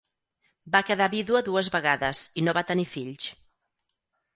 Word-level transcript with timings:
Va 0.75 0.81
quedar 0.87 1.09
vídua 1.11 1.43
dues 1.51 1.71
vegades 1.77 2.25
i 2.43 2.49
no 2.49 2.59
va 2.61 2.67
tenir 2.75 2.91
fills. 2.97 3.33